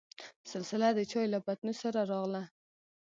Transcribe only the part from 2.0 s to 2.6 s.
راغله.